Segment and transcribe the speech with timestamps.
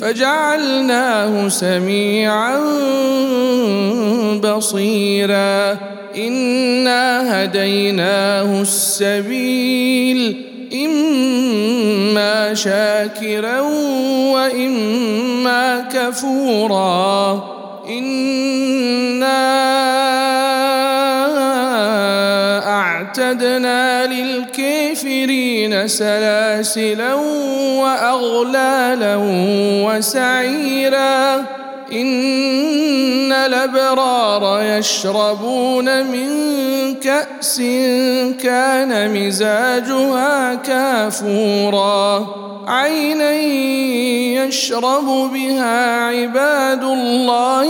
[0.00, 2.58] فجعلناه سميعا
[4.40, 5.78] بصيرا.
[6.16, 10.42] انا هديناه السبيل.
[10.72, 13.60] اما شاكرا
[14.32, 17.44] واما كفورا.
[17.88, 19.26] أنا
[23.18, 27.14] أعتدنا للكافرين سلاسلا
[27.80, 29.16] وأغلالا
[29.86, 31.44] وسعيرا.
[31.92, 36.28] إن الأبرار يشربون من
[36.94, 37.56] كأس
[38.42, 42.26] كان مزاجها كافورا.
[42.68, 43.32] عينا
[44.44, 47.64] يشرب بها عباد الله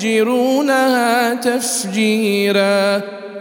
[0.00, 3.00] يفجرونها تفجيرا.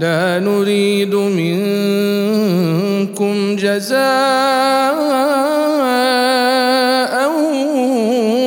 [0.00, 1.56] لا نريد منكم
[3.56, 3.96] جزاء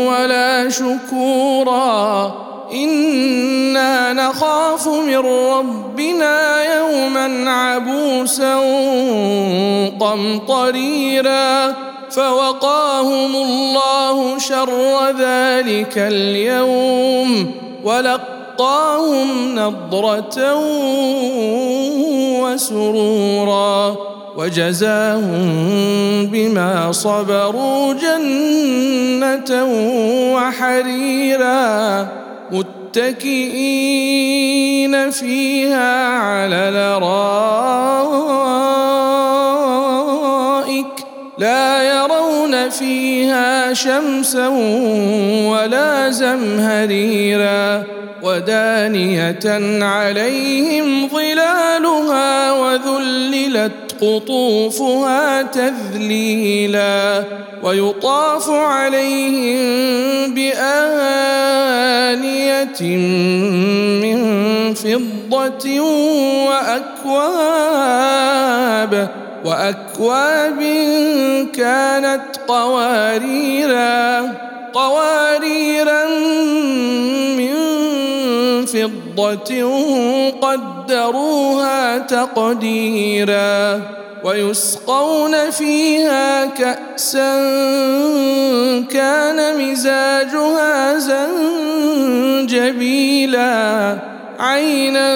[0.10, 2.34] ولا شكورا.
[2.74, 8.56] إنا نخاف من ربنا يوما عبوسا
[10.00, 11.76] قمطريرا.
[12.10, 17.52] فوقاهم الله شر ذلك اليوم.
[17.84, 20.56] ولقد لقاهم نضرة
[22.44, 23.96] وسرورا
[24.38, 25.50] وجزاهم
[26.26, 29.66] بما صبروا جنة
[30.36, 32.08] وحريرا
[32.52, 33.70] متكئين
[35.10, 37.66] فيها على الأرائك
[41.38, 44.48] لا يرون فيها شمسا
[45.48, 49.40] ولا زمهريرا ودانية
[49.86, 53.72] عليهم ظلالها وذللت
[54.02, 57.24] قطوفها تذليلا
[57.64, 59.60] ويطاف عليهم
[60.34, 60.80] بآنية
[64.02, 64.20] من
[64.74, 65.80] فضة
[67.10, 67.90] وأكواب
[69.46, 70.60] وأكواب
[71.54, 74.34] كانت قواريرا
[74.74, 76.06] قواريرا
[80.42, 83.82] قدروها تقديرا
[84.24, 87.36] ويسقون فيها كأسا
[88.92, 90.98] كان مزاجها
[92.48, 93.98] زنجبيلا
[94.40, 95.16] عينا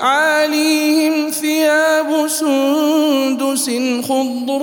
[0.00, 3.70] عاليهم ثياب سندس
[4.08, 4.62] خضر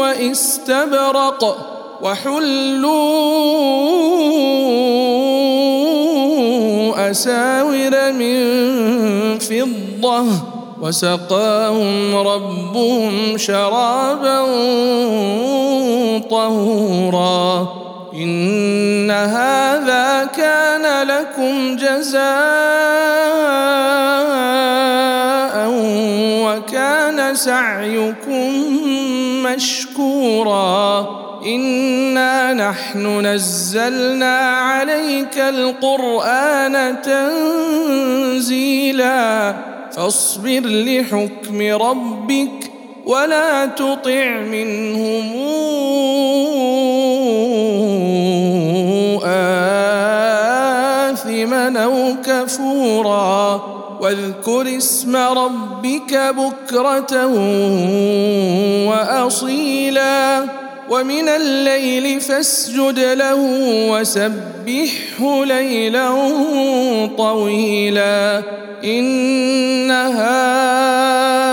[0.00, 1.56] واستبرق
[2.02, 2.86] وحلوا
[7.10, 8.38] أساور من
[9.38, 10.24] فضة
[10.80, 14.40] وسقاهم ربهم شرابا
[16.30, 17.85] طهورا.
[18.16, 22.26] إن هذا كان لكم جزاء
[26.46, 28.52] وكان سعيكم
[29.42, 31.06] مشكورا.
[31.46, 36.96] إنا نحن نزلنا عليك القرآن
[38.32, 39.54] تنزيلا.
[39.96, 42.70] فاصبر لحكم ربك
[43.06, 45.32] ولا تطع منهم
[54.06, 57.26] واذكر اسم ربك بكرة
[58.86, 60.44] وأصيلا
[60.90, 63.40] ومن الليل فاسجد له
[63.90, 66.10] وسبحه ليلا
[67.18, 68.42] طويلا
[68.84, 71.45] إن هؤلاء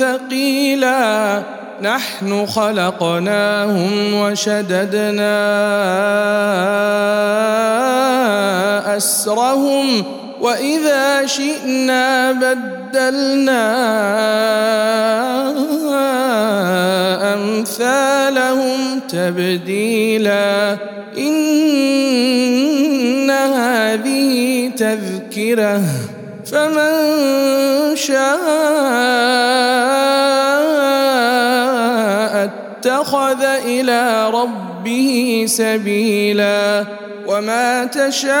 [0.00, 1.42] ثقيلا
[1.82, 5.36] نحن خلقناهم وشددنا
[8.96, 10.04] أسرهم
[10.40, 13.64] وإذا شئنا بدلنا
[17.34, 20.76] أمثالهم تبديلا
[21.18, 21.60] إن
[23.30, 25.82] هذه تذكرة
[26.50, 28.20] فمن شاء
[32.44, 36.84] اتخذ إلى ربه سبيلا
[37.26, 38.40] وما تشاءون